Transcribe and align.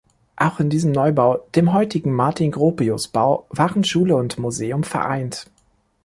Auch 0.35 0.59
in 0.59 0.71
diesem 0.71 0.91
Neubau, 0.93 1.45
dem 1.53 1.73
heutigen 1.73 2.11
Martin-Gropius-Bau, 2.15 3.45
waren 3.51 3.83
Schule 3.83 4.15
und 4.15 4.39
Museum 4.39 4.81
vereint. 4.83 5.45